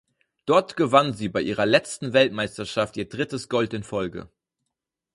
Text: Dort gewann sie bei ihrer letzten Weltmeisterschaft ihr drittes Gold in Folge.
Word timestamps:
Dort 0.47 0.77
gewann 0.77 1.13
sie 1.13 1.29
bei 1.29 1.43
ihrer 1.43 1.67
letzten 1.67 2.11
Weltmeisterschaft 2.11 2.97
ihr 2.97 3.07
drittes 3.07 3.49
Gold 3.49 3.71
in 3.75 3.83
Folge. 3.83 4.31